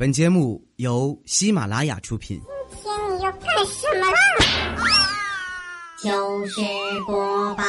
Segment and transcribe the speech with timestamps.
[0.00, 2.40] 本节目由喜马拉雅出品。
[2.70, 4.16] 今天你要干什么啦？
[6.02, 6.62] 糗事
[7.06, 7.62] 播报。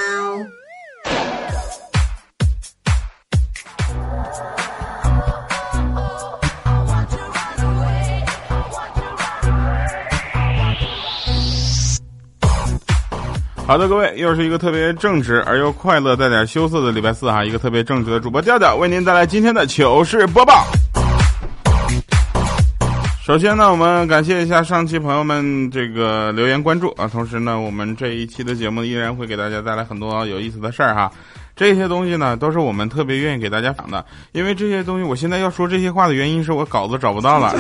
[13.68, 20.66] 好的，各位，又是一个特别正直而又快乐、带点羞涩的礼拜四哈，一个特别正直的主播调调为您带来今天的糗事播报。
[23.32, 31.10] 首先呢，我们感谢一下上期朋友们这个留言关注啊，同时呢，我们这一期的节目依然会给大家带来很多有意思的事儿哈。
[31.56, 37.56] 这些东西呢，都是我们特别愿意给大家讲的，因为这些东西，我现在要说这些话的原因是我稿子找不到了。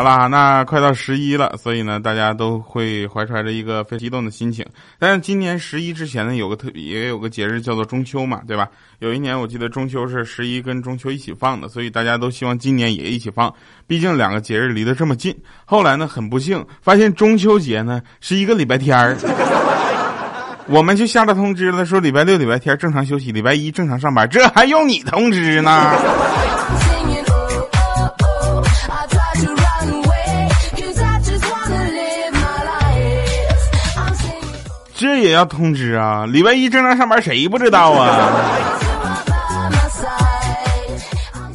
[0.00, 4.64] 好啦，那快到十一了，所以呢，大家都会怀揣着一个非常激动的心情。
[4.98, 8.66] 但是今年十一之前呢，有个特别也有个节日叫做中秋嘛，对吧？
[9.00, 13.52] 有一年我记得中秋是十一跟中秋一起放的，所以大家都希望今年也一起放，
[13.86, 15.36] 毕竟两个节日离得这么近。
[15.66, 19.14] 后来呢，很不幸发现中秋节呢是一个礼拜天儿，
[20.66, 25.92] 我们就下了通知了，说礼拜六、礼拜天正常休息，礼拜一正常上班，这还用你通知呢？
[35.00, 36.26] 这也要通知啊！
[36.26, 38.30] 礼拜一正常上班，谁不知道啊？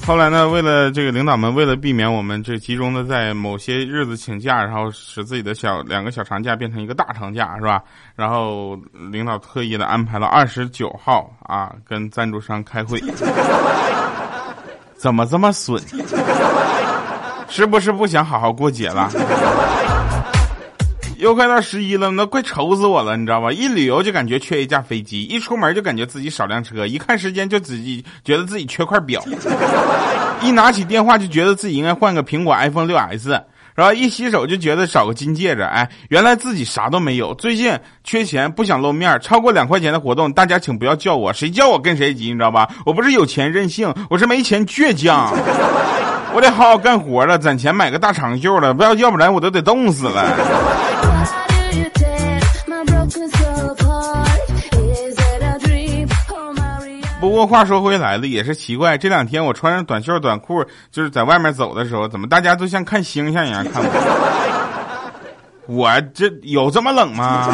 [0.04, 7.84] 后来呢，为了这个领导们，为了避免我们这集中的在某些日子请假，然后使自己的小两个小长假变成一个大长假，是吧？
[8.16, 8.76] 然后
[9.12, 13.00] 领导特意的安排了二十九号啊，跟赞助商开会。
[14.98, 15.80] 怎么这么损？
[17.48, 19.08] 是不是不想好好过节了？
[21.18, 23.52] 又快到十一了，那快愁死我了，你知道吧？
[23.52, 29.24] 一旅游就感觉缺一架飞机，一出门就感觉自己少辆车，一看时间就自己觉得自己缺块表，
[30.44, 33.42] 一拿起电话就觉得自己应该换个苹果 iPhone 六 S，
[33.76, 37.34] 然后一洗手就觉得少个金戒指，哎，原来自己啥都没有。
[37.36, 42.70] 最近缺钱，不想露面，超过两块钱的活动，大家请不要叫我，谁叫我跟谁急，你知道吧？
[42.86, 45.34] 我不是有钱任性，我是没钱倔强，
[46.36, 50.22] 我得好好干活了，攒钱买个大长袖了，不要要不然我都得冻死了。
[57.22, 64.66] 不过话说回来了，也是奇怪，这两天我穿着短袖短裤，就是在外面走的时候，怎么大家都像看星星一样看我？
[65.68, 67.48] 我这有这么冷吗？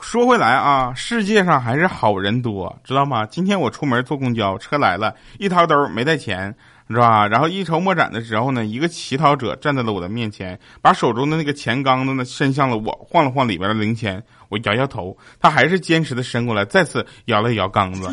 [0.00, 3.26] 说回来啊，世界上还是好人多，知道吗？
[3.26, 6.54] 今天我出门坐公交车来了，一掏兜没带钱，
[6.88, 7.28] 是吧？
[7.28, 14.22] 然后一筹莫展的时候呢，一个乞讨者站在了我的面前，把手中的那个钱缸子呢伸向了我，晃了晃里边的零钱。
[14.48, 18.08] 我摇摇头，他还是坚持的伸过来，再次摇了摇缸子。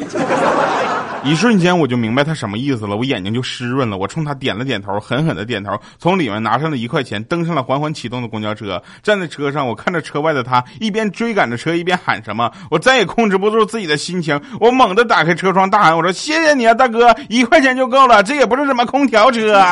[1.26, 3.98] 一瞬间我就明白他什么意思了，我眼睛就湿润了。
[3.98, 8.80] 我冲他点了点头，狠狠的点头，从里面拿上了一块钱，登上了缓缓启动的公交车。
[9.02, 12.52] 站在车上，我看着车外的他，一边追赶着车，一边喊什么。
[12.70, 19.66] 我再也控制不住自己的心情，我猛地打开车窗，大喊：“我说谢谢你啊，大哥，一块钱就够了，这也不是什么空调车。”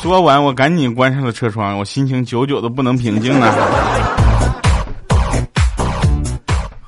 [0.00, 4.25] 说完，我赶紧关上了车窗，我心情久久都不能平静呢。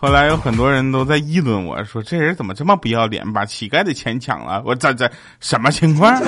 [0.00, 5.10] 后来有很多人都在议论我说：“这人怎么这么不要脸，把乞丐的钱抢了？”我这这
[5.40, 6.14] 什么情况？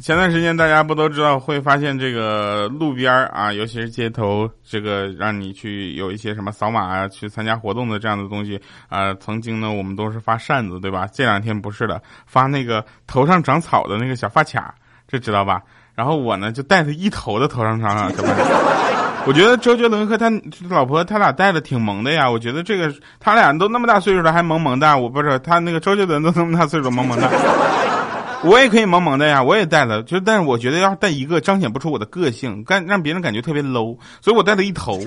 [0.00, 8.58] 前段时间大家不都知道会发现这个路边啊，尤其是街头，这个让你去有一些什么扫码啊，去参加活动的这样的东西
[8.88, 9.12] 啊。
[9.20, 11.06] 曾经呢，我们都是发扇子，对吧？
[11.12, 14.74] 这两天不是的，发那个头上长草的那个小发卡，
[15.06, 15.60] 这知道吧？
[15.94, 18.99] 然后我呢就带着一头的头上长小发卡。
[19.26, 20.30] 我觉得周杰伦和他
[20.68, 22.30] 老婆他俩戴的挺萌的呀。
[22.30, 27.28] 我觉得这个他俩都那么大岁数了还萌萌的，我不是他那个周杰伦都那么大岁数萌萌的。
[28.42, 34.98] 我也可以萌萌的呀，我也带了，就但是我觉得要带一个彰显不出我的个性，干让别人感觉特别 low，所以我带了一头。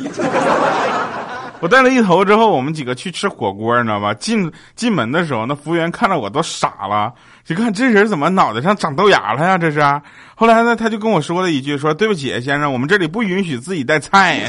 [1.63, 4.13] 我带了一头之后，我们几个去吃火锅，你知道吧？
[4.15, 7.13] 进进门的时候，那服务员看到我都傻了，
[7.45, 9.57] 就看这人怎么脑袋上长豆芽了呀？
[9.57, 9.79] 这是。
[10.35, 14.41] 后来呢，他就跟我说了一句，说对不起，先生，我们这里不允许自己带菜。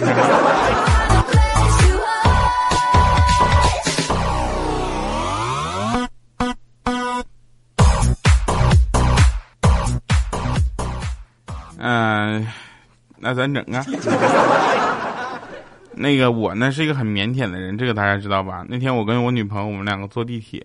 [11.79, 12.45] 嗯，
[13.19, 13.85] 那咱整啊。
[15.97, 18.65] 那个我呢是一个很腼腆的人，这个大家知道吧？
[18.69, 20.65] 那天我跟我女朋友，我们两个坐地铁，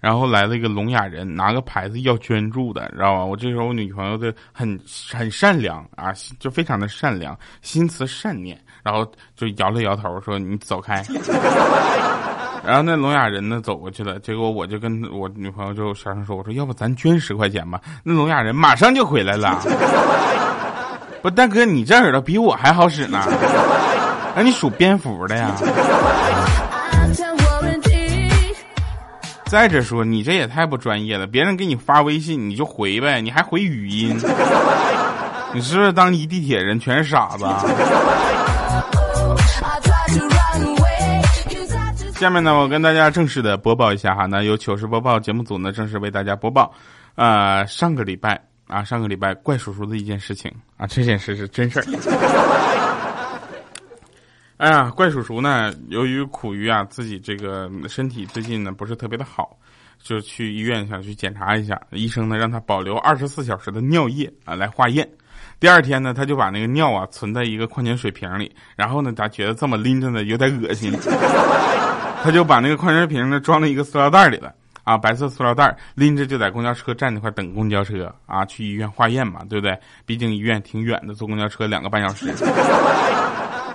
[0.00, 3.24] 然后来了一个聋哑人，拿个牌子要捐助的，知道吧？
[3.24, 4.78] 我这时候我女朋友的很
[5.12, 8.58] 很善良啊，就非常的善良，心慈善念。
[8.84, 9.04] 然后
[9.36, 11.02] 就摇了摇头说：“你走开。”
[12.64, 19.60] 然后那聋哑人呢走过去了，结果我就跟我女朋友就小声说：“我说要不咱捐十块钱吧？”那聋哑人马上就回来了。
[21.20, 23.20] 不，大哥，你这耳朵比我还好使呢。
[24.38, 25.52] 那你属蝙蝠的呀？
[29.46, 31.26] 再者说，你这也太不专业了。
[31.26, 34.16] 别人给你发微信，你就回呗，你还回语音。
[35.52, 37.44] 你是不是当一地铁人全是傻子？
[42.12, 46.72] 下面呢，我跟大家正式的播报一下哈，那由糗事播报节目组呢正式为大家播报，
[47.16, 52.87] 呃，上个礼拜啊，上个礼拜怪叔叔的一件事情啊，这件事是真事儿。
[54.58, 59.56] 哎呀，怪叔叔呢，由于苦于啊自己这个身体最近呢不是特别的好，
[60.02, 65.08] 就去医院想去检查一下，医生呢让他保留二十四小时的尿液啊来化验。
[65.60, 70.92] 第二天呢，他就把那个尿啊存在一个矿泉水瓶里，然后呢，他觉得这么拎着呢有点恶心。
[72.24, 74.52] 他就把那个矿泉水瓶呢装了一个塑料袋里了
[74.82, 79.78] 啊，白色塑料袋拎着就在公交车站那块等公交车啊，去医院化验嘛，对不对？
[80.04, 82.26] 毕竟医院挺远的，坐公交车两个半小时。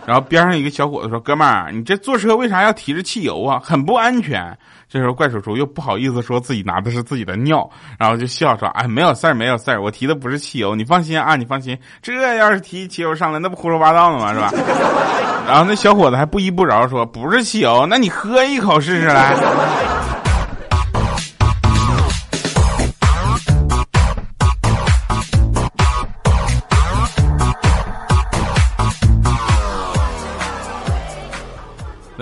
[0.06, 3.60] 然后边上一个小伙子说：“哥们儿，你这坐车为啥要提着汽油啊？
[3.64, 4.58] 很不安全。”
[4.90, 7.68] 这时候怪叔叔又不好意思说自己拿的是自己的尿，
[7.98, 11.78] 然后就笑说：“哎，没有事儿，没有事儿，我提的不是汽油，你放心啊，你放心。
[12.02, 14.34] 这要是提汽油上来，那不胡说八道呢吗？
[14.34, 14.52] 是吧？”
[15.48, 19.34] 然后那小伙子还不依不饶说：“不是汽油，那你喝一口试试来。”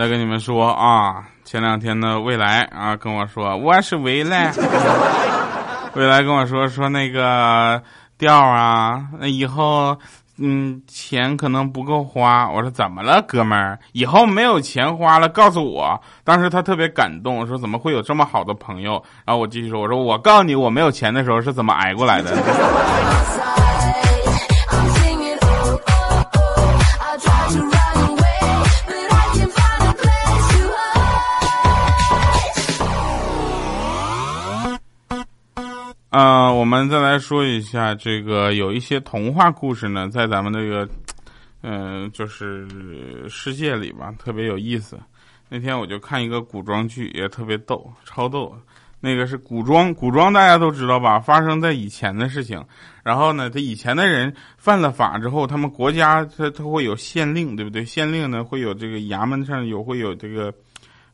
[0.02, 4.52] 再跟你们说啊，前两天呢，未来啊跟我说我是未来，
[5.94, 7.80] 未来跟我说说那个
[8.18, 9.96] 调啊，那以后。
[10.44, 12.50] 嗯，钱可能不够花。
[12.50, 13.78] 我说怎么了，哥们儿？
[13.92, 16.02] 以后没有钱花了，告诉我。
[16.24, 18.94] 当时他特别感动，说怎么会有这么好的朋友？
[19.24, 22.32] 然后我继续说，我说我告诉你，我没有钱的时候是怎么挨过来的。
[36.12, 40.86] 啊，我们再来说一下这个，有一些童话故事呢，在咱们这个，
[41.64, 42.68] 嗯，就是
[43.30, 45.00] 世界里吧，特别有意思。
[45.48, 48.54] 那天我就看一个古装剧，也特别逗，超逗。
[49.00, 51.18] 那个是古装，古装大家都知道吧？
[51.18, 52.62] 发生在以前的事情。
[53.04, 57.86] 然后呢，他以前的人犯了法之后，他们国家他他会有县令，对不对？
[57.86, 60.54] 县令呢会有这个衙门上有会有这个。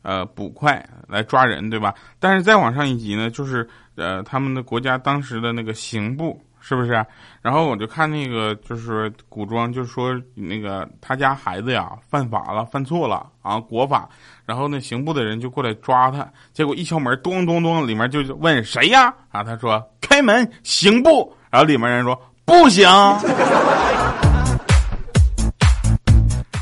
[0.02, 1.94] 呃，捕快来抓人，对吧？
[2.18, 7.04] 但是再往上一级呢，就是呃，他们的国家当时的那个刑部，是不是？
[7.42, 14.08] 然后我就看那个，就是古装，就是说那个他家孩子呀犯法了，犯错了啊，国法。
[14.44, 19.12] 然后那刑部的人就过来抓他，结果一敲门，咚咚咚，里面就问谁呀？
[19.30, 21.34] 啊，他说开门，刑部。
[21.50, 22.86] 然后里面人说不行，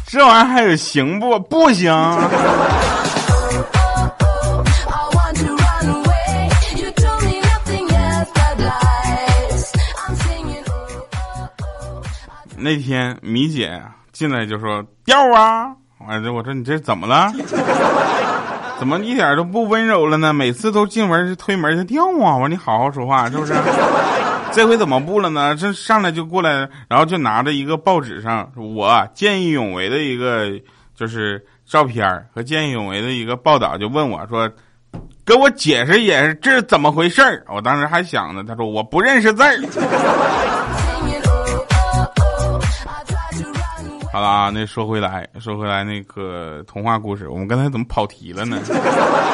[0.07, 1.93] 这玩意儿还有刑部，不行。
[12.67, 13.81] 那天米姐
[14.11, 15.73] 进来就说调啊，
[16.05, 17.31] 完了我说你这怎么了？
[18.77, 20.33] 怎么一点都不温柔了呢？
[20.33, 22.35] 每次都进门就推门就调啊！
[22.35, 23.55] 我说你好好说话是不是？
[24.51, 25.55] 这回怎么不了呢？
[25.55, 30.51] 这上来就过来，然后就拿着一个报纸上我见义勇为的一个
[30.97, 34.51] 就是照片和见义勇为的一个报道，就问我说，
[35.25, 39.57] 给我解释解释这是怎么回事我当时还想呢，他说我不认识字儿。
[44.17, 48.59] 好了啊，那说回来，说回来那个童话故事，我们刚才怎么跑题了呢？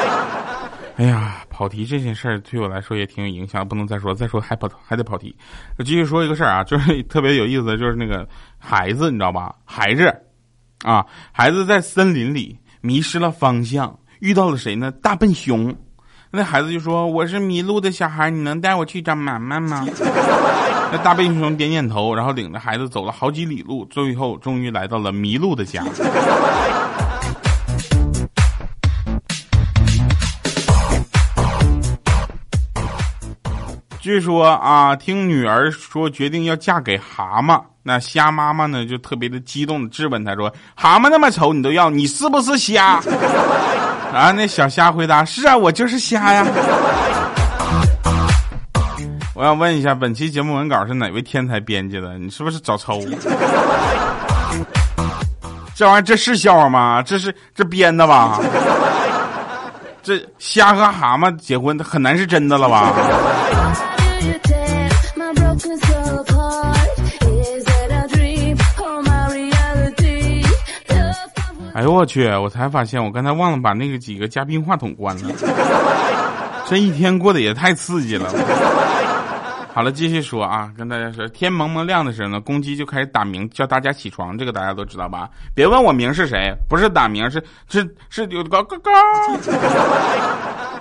[0.99, 5.33] 哎呀，跑题这件事儿对我来说也挺有影响，不能再说，再说还跑还得跑题。
[5.77, 9.55] 我继续说一个事儿啊，就是特别有意思的就是那个孩子，你知道吧？
[9.63, 10.13] 孩子
[10.83, 14.91] 啊，孩子在森林里迷失了方向，遇到了谁呢？
[15.01, 15.73] 大笨熊。
[16.35, 19.85] 那孩子就说：“我是迷路的小孩，你能带我去找妈妈吗？”
[20.91, 25.83] 那大笨熊点点头，然后领着孩子走了好几里路，最后终于来到了迷路的家。
[34.01, 41.91] 据说啊，听女儿说决定要嫁给蛤蟆，那虾妈妈呢就特别的激动的质问他说：“蛤蟆那么丑，你都要？
[41.91, 42.99] 你是不是虾？”
[44.13, 44.31] 啊！
[44.31, 46.45] 那小虾回答：“是啊，我就是虾呀。”
[49.33, 52.17] 我想问一下，本期节目文稿是哪位天才编辑的？
[52.19, 53.01] 你是不是找抽？
[55.75, 57.01] 这玩意儿这是笑话吗？
[57.01, 58.39] 这是这编的吧？
[60.03, 62.93] 这虾和蛤蟆结婚很难是真的了吧？
[71.73, 72.27] 哎呦我去！
[72.27, 75.29] 我才发现我刚才忘了把那个几个嘉宾话筒关了。
[76.69, 78.29] 这一天过得也太刺激了。
[79.73, 84.37] 好了，继续说啊，跟大家说，天蒙蒙亮的时候呢，公鸡就开始打鸣，叫大家起床。
[84.37, 85.27] 这个大家都知道吧？
[85.55, 88.91] 别问我名是谁，不是打鸣，是是是有高高高。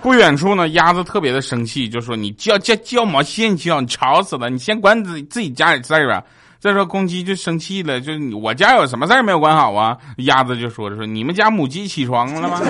[0.02, 4.50] 不远处呢，鸭子特别的生气，就说：“你叫叫叫毛线叫，你吵死了！
[4.50, 6.22] 你先管自己自己家里事儿吧。”
[6.62, 9.98] 再说公鸡就生气了，就我家有什么事儿没有管好啊？
[10.18, 12.60] 鸭子就说着说：“你们家母鸡起床了吗？”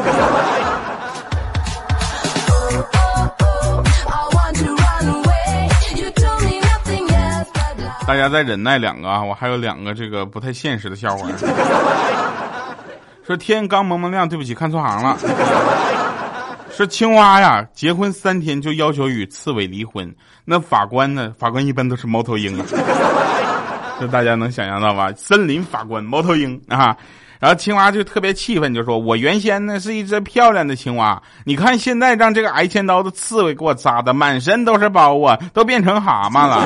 [8.07, 11.29] 大家再忍耐两个啊，我还有两个这个不太现实的笑话。
[13.27, 15.19] 说天刚蒙蒙亮，对不起，看错行了。
[16.75, 20.11] 说青蛙呀，结婚三天就要求与刺猬离婚。
[20.47, 21.35] 那法官呢？
[21.39, 22.65] 法官一般都是猫头鹰啊。
[24.09, 25.13] 大家能想象到吧？
[25.17, 26.97] 森林法官猫头鹰啊。
[27.41, 36.63] 然后青蛙就特别气愤，就说：“我原先呢是一只漂亮的青蛙，你看现在让这个挨千刀的刺猬给我扎的满身都是包啊，都变成蛤蟆了。”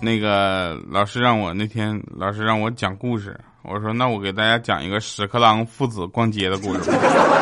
[0.00, 6.90] 那个老师让我那天老师让我讲故事，我说那我给大家讲一个屎壳郎父子逛街的故事。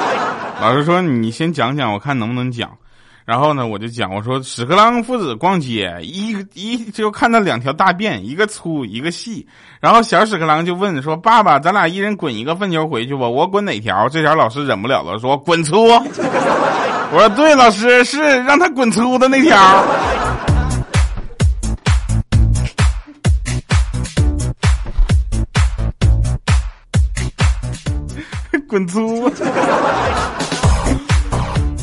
[0.60, 2.70] 老师说你先讲讲，我看能不能讲。
[3.26, 9.46] 然后呢，我就讲我说屎壳郎父子逛街，一一就看到两条大便，一个粗一个细。
[9.80, 15.84] 然后小屎壳郎就问说：“爸爸，咱俩一人滚一个粪球回去吧，我滚哪条？”这条老师忍不了了，说：“滚粗。”
[17.12, 19.58] 我说：“对，老师是让他滚粗的那条。”
[28.68, 29.24] 滚粗！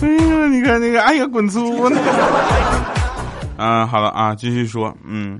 [0.01, 1.83] 哎呀，你看那个，哎呀，滚粗！
[3.57, 5.39] 啊，好了啊，继续说，嗯，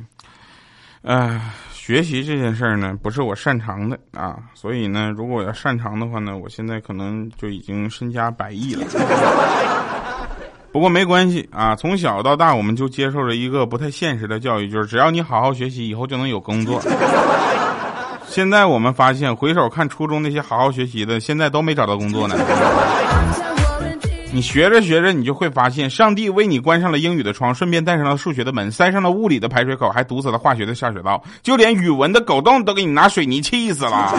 [1.04, 1.42] 哎，
[1.74, 8.86] 学习这件事儿呢，不是我擅长的啊，所以呢，如果我要擅长的话呢，我现在可能就已经身家百亿了。
[10.72, 16.82] 不过没关系啊，从小到大，我们就接受了一个不太现实的教育，就是只要你好好学习，以后就能有工作。
[18.34, 22.36] 现在我们发现，回首看初中那些好好学习的，现在都没找到工作呢。
[24.32, 34.12] 你学着学着，你就会发现，上帝为你关上了英语的窗，顺便带上了数学的门，塞上了物理的排水口，还堵死了化学的下水道，就连语文的狗洞都给你拿水泥砌死了。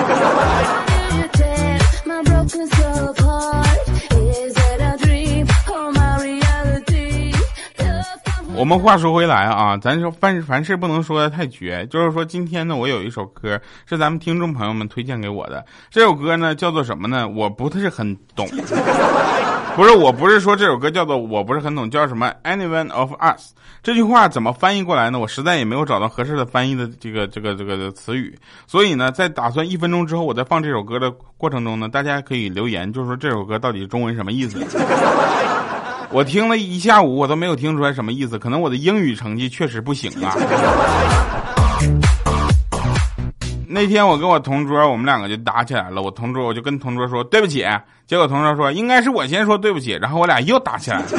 [8.57, 17.29] 我们话说回来啊，咱说凡凡事不能说的太绝，就是说今天呢，我有一首歌是咱们听众朋友们推荐给我的，这首歌呢叫做什么呢？
[17.29, 18.47] 我不是很懂，
[19.75, 23.55] 不是，我不是说这首歌叫做我不是很懂，叫什么？Anyone of us？
[23.83, 25.19] 这句话怎么翻译过来呢？
[25.19, 34.65] 我实在也没有找到合适的翻译的这个这个这个词语，所以呢，在打算一分钟之后，我在放这首歌的过程中呢，大家可以留言，就是说这首歌到底中文什么意思？
[36.15, 38.39] 我听了一下午，我都没有听出来什么意思。
[38.39, 40.33] 可能我的英语成绩确实不行啊。
[43.67, 46.01] 那天我跟我同桌，我们两个就打起来了。
[46.01, 47.67] 我同桌，我就跟同桌说对不起，
[48.07, 51.07] 结果同桌说应该是我先说对不起，然后我俩又打起来了。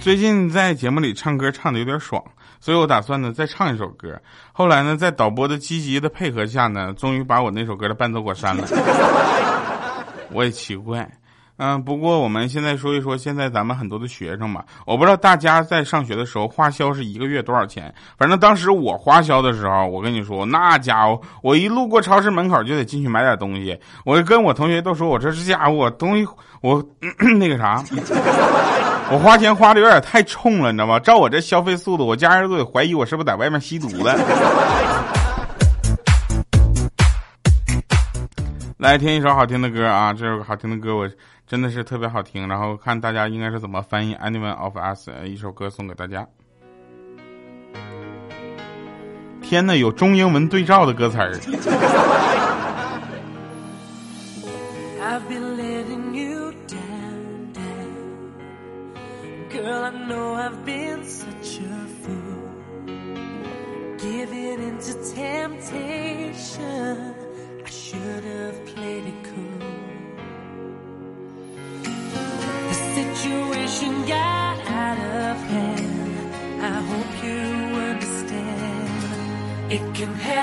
[0.00, 2.24] 最近在节目里唱歌唱的有点爽。
[2.60, 4.20] 所以我打算呢再唱一首歌，
[4.52, 8.64] 后来呢在导播的积极的配合下呢，终于把我那首歌的伴奏给我删了。
[10.32, 11.08] 我也奇怪，
[11.58, 26.26] 嗯，不过我们现在说一说现在咱们很多的学生吧，我不知道大家在上学的时候花销是一个月多少钱，反正当时我花销的时候，我跟你说那家伙，我一路过超市门口就得进去买点东西，我跟我同学都说我这是家伙我东西
[26.62, 26.84] 我
[27.38, 27.84] 那个啥。
[29.12, 30.98] 我花钱花的有点太冲了，你知道吗？
[30.98, 34.16] 照我这消费速度，我家人都得怀疑我是不是在外面吸毒了。
[38.78, 40.12] 来听一首好听的歌啊！
[40.12, 41.08] 这首好听的歌我
[41.46, 46.26] 真的是特别好听，然后看大家应该是怎么翻译《Anyone of Us》一首歌送给大家。
[49.40, 51.38] 天呐，有中英文对照的歌词儿。
[59.64, 62.50] Girl, I know I've been such a fool.
[63.96, 67.14] Giving in to temptation.
[67.64, 69.58] I should have played it cool.
[72.68, 76.62] The situation got out of hand.
[76.62, 77.40] I hope you
[77.90, 79.72] understand.
[79.72, 80.33] It can happen.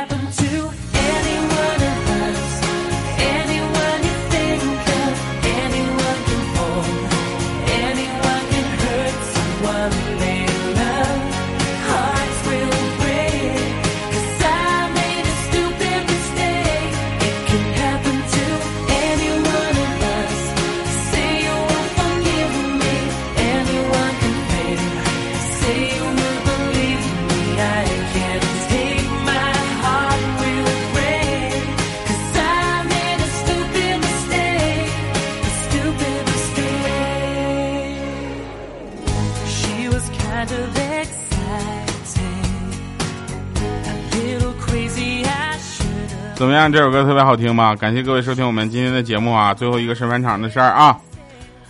[46.61, 46.71] 样？
[46.71, 47.75] 这首歌特别好听吗？
[47.75, 49.51] 感谢各位收听我们今天的节目啊！
[49.53, 50.95] 最后一个是返场的事儿啊。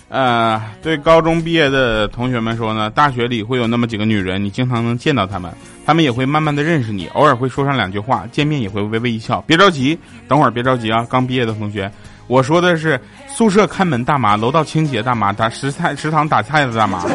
[0.10, 5.50] 呃，对高中毕业的同学们说呢，大学里会有那么几个女人，你经常能见到她们，
[5.86, 9.42] 她们也会慢慢的认识你，偶尔会说上两句话，见面也会微微一笑。
[9.48, 11.08] 别着急，等会儿别着急啊！
[11.10, 11.90] 刚毕业的同学，
[12.28, 17.06] 我说的是宿舍看门大妈、楼道清洁大妈、打食菜食堂打菜的大妈、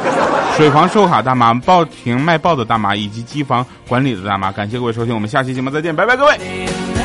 [0.57, 4.51] 水房收卡大妈、报亭卖报的大妈以及机房管理的大妈。
[4.51, 6.96] 感谢各位收听，我们下期节目再见，拜拜，各位。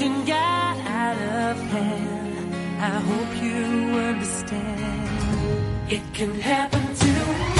[0.00, 2.54] Situation got out of hand.
[2.80, 5.92] I hope you understand.
[5.92, 7.59] It can happen to